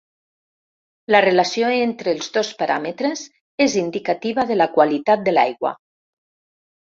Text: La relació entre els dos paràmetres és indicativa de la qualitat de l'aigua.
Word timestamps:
La 1.15 1.19
relació 1.25 1.67
entre 1.73 2.11
els 2.17 2.29
dos 2.37 2.49
paràmetres 2.61 3.21
és 3.67 3.77
indicativa 3.81 4.45
de 4.53 4.57
la 4.59 4.69
qualitat 4.79 5.23
de 5.27 5.35
l'aigua. 5.39 5.75